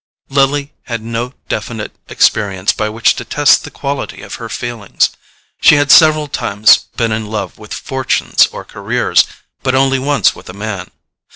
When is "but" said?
9.61-9.75